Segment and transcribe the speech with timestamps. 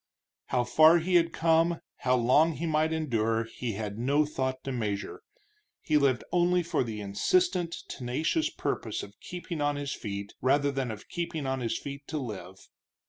[0.47, 4.63] How far he had come, how long he might yet endure, he had no thought
[4.63, 5.21] to measure.
[5.79, 10.89] He lived only for the insistent, tenacious purpose of keeping on his feet, rather than
[10.89, 12.67] of keeping on his feet to live.